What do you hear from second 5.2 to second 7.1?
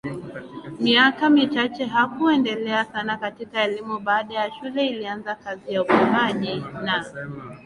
kazi ya upimaji na